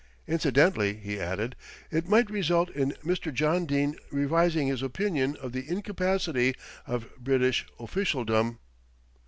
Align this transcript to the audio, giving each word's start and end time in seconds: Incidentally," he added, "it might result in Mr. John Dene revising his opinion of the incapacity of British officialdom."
Incidentally," 0.27 0.95
he 0.95 1.19
added, 1.19 1.55
"it 1.91 2.09
might 2.09 2.31
result 2.31 2.71
in 2.71 2.93
Mr. 3.05 3.31
John 3.31 3.67
Dene 3.67 3.95
revising 4.09 4.65
his 4.67 4.81
opinion 4.81 5.35
of 5.35 5.51
the 5.51 5.69
incapacity 5.69 6.55
of 6.87 7.07
British 7.19 7.67
officialdom." 7.79 8.57